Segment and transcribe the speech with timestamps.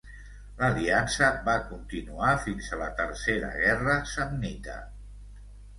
[0.61, 4.85] L'aliança va continuar fins a la Tercera Guerra Samnita.